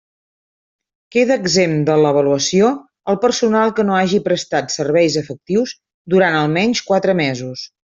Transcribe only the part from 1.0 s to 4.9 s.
Queda exempt de l'avaluació el personal que no hagi prestat